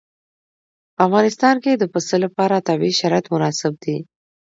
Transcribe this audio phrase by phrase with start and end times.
[0.95, 3.97] په افغانستان کې د پسه لپاره طبیعي شرایط مناسب دي.